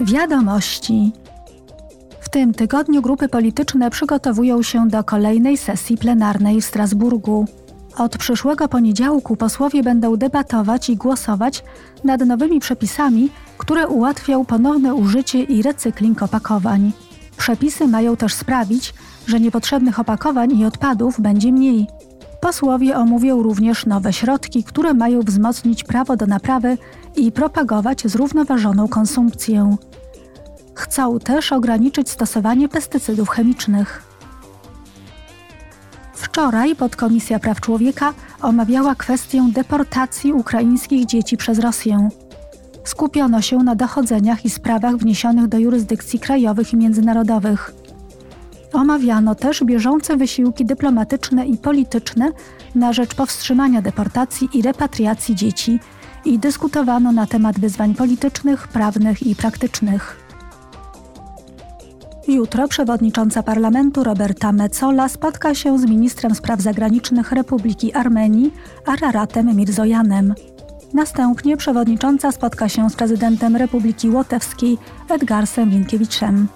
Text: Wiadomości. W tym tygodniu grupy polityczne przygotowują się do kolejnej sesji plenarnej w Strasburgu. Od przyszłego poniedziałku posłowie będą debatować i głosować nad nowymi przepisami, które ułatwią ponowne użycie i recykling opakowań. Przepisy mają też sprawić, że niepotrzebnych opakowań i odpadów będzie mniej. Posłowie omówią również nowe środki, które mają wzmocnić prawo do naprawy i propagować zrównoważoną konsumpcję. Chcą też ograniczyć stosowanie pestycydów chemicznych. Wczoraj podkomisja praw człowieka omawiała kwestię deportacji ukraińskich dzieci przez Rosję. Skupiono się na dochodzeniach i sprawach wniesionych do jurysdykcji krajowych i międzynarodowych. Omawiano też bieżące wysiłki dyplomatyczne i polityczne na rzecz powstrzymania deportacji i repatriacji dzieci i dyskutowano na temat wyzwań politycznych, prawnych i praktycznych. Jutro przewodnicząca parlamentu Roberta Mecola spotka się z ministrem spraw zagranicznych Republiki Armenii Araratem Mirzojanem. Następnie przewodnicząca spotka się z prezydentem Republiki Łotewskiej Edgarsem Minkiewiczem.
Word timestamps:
Wiadomości. 0.00 1.12
W 2.20 2.28
tym 2.28 2.54
tygodniu 2.54 3.02
grupy 3.02 3.28
polityczne 3.28 3.90
przygotowują 3.90 4.62
się 4.62 4.88
do 4.88 5.04
kolejnej 5.04 5.56
sesji 5.56 5.98
plenarnej 5.98 6.60
w 6.60 6.64
Strasburgu. 6.64 7.46
Od 7.98 8.18
przyszłego 8.18 8.68
poniedziałku 8.68 9.36
posłowie 9.36 9.82
będą 9.82 10.16
debatować 10.16 10.90
i 10.90 10.96
głosować 10.96 11.64
nad 12.04 12.20
nowymi 12.20 12.60
przepisami, 12.60 13.30
które 13.58 13.88
ułatwią 13.88 14.44
ponowne 14.44 14.94
użycie 14.94 15.42
i 15.42 15.62
recykling 15.62 16.22
opakowań. 16.22 16.92
Przepisy 17.36 17.86
mają 17.86 18.16
też 18.16 18.34
sprawić, 18.34 18.94
że 19.26 19.40
niepotrzebnych 19.40 20.00
opakowań 20.00 20.52
i 20.58 20.64
odpadów 20.64 21.20
będzie 21.20 21.52
mniej. 21.52 21.86
Posłowie 22.44 22.96
omówią 22.96 23.42
również 23.42 23.86
nowe 23.86 24.12
środki, 24.12 24.64
które 24.64 24.94
mają 24.94 25.20
wzmocnić 25.20 25.84
prawo 25.84 26.16
do 26.16 26.26
naprawy 26.26 26.78
i 27.16 27.32
propagować 27.32 28.02
zrównoważoną 28.04 28.88
konsumpcję. 28.88 29.76
Chcą 30.74 31.18
też 31.18 31.52
ograniczyć 31.52 32.10
stosowanie 32.10 32.68
pestycydów 32.68 33.28
chemicznych. 33.28 34.02
Wczoraj 36.14 36.76
podkomisja 36.76 37.38
praw 37.38 37.60
człowieka 37.60 38.14
omawiała 38.42 38.94
kwestię 38.94 39.48
deportacji 39.52 40.32
ukraińskich 40.32 41.06
dzieci 41.06 41.36
przez 41.36 41.58
Rosję. 41.58 42.08
Skupiono 42.84 43.42
się 43.42 43.56
na 43.56 43.74
dochodzeniach 43.74 44.44
i 44.44 44.50
sprawach 44.50 44.96
wniesionych 44.96 45.46
do 45.46 45.58
jurysdykcji 45.58 46.18
krajowych 46.18 46.72
i 46.72 46.76
międzynarodowych. 46.76 47.83
Omawiano 48.74 49.34
też 49.34 49.64
bieżące 49.64 50.16
wysiłki 50.16 50.64
dyplomatyczne 50.64 51.46
i 51.46 51.58
polityczne 51.58 52.32
na 52.74 52.92
rzecz 52.92 53.14
powstrzymania 53.14 53.82
deportacji 53.82 54.48
i 54.54 54.62
repatriacji 54.62 55.34
dzieci 55.34 55.80
i 56.24 56.38
dyskutowano 56.38 57.12
na 57.12 57.26
temat 57.26 57.58
wyzwań 57.58 57.94
politycznych, 57.94 58.68
prawnych 58.68 59.26
i 59.26 59.36
praktycznych. 59.36 60.20
Jutro 62.28 62.68
przewodnicząca 62.68 63.42
parlamentu 63.42 64.04
Roberta 64.04 64.52
Mecola 64.52 65.08
spotka 65.08 65.54
się 65.54 65.78
z 65.78 65.84
ministrem 65.84 66.34
spraw 66.34 66.60
zagranicznych 66.60 67.32
Republiki 67.32 67.92
Armenii 67.92 68.52
Araratem 68.86 69.56
Mirzojanem. 69.56 70.34
Następnie 70.94 71.56
przewodnicząca 71.56 72.32
spotka 72.32 72.68
się 72.68 72.90
z 72.90 72.96
prezydentem 72.96 73.56
Republiki 73.56 74.10
Łotewskiej 74.10 74.78
Edgarsem 75.08 75.70
Minkiewiczem. 75.70 76.48